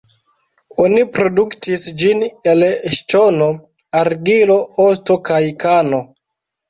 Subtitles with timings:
[0.83, 2.65] Oni produktis ĝin el
[2.95, 3.51] ŝtono,
[4.01, 4.57] argilo,
[4.89, 6.01] osto kaj kano.